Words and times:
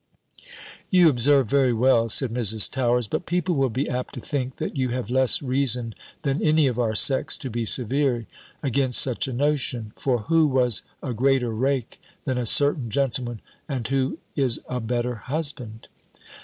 "You 0.89 1.09
observe, 1.09 1.47
very 1.47 1.73
well," 1.73 2.09
said 2.09 2.33
Mrs. 2.33 2.67
Towers: 2.71 3.07
"but 3.07 3.27
people 3.27 3.53
will 3.53 3.69
be 3.69 3.87
apt 3.87 4.15
to 4.15 4.19
think, 4.19 4.55
that 4.55 4.75
you 4.75 4.89
have 4.89 5.11
less 5.11 5.43
reason 5.43 5.93
than 6.23 6.41
any 6.41 6.65
of 6.65 6.79
our 6.79 6.95
sex, 6.95 7.37
to 7.37 7.51
be 7.51 7.65
severe 7.65 8.25
against 8.63 8.99
such 8.99 9.27
a 9.27 9.31
notion: 9.33 9.93
for 9.95 10.21
who 10.21 10.47
was 10.47 10.81
a 11.03 11.13
greater 11.13 11.51
rake 11.51 12.01
than 12.25 12.39
a 12.39 12.47
certain 12.47 12.89
gentleman, 12.89 13.41
and 13.69 13.89
who 13.89 14.17
is 14.35 14.59
a 14.67 14.79
better 14.79 15.13
husband?" 15.29 15.87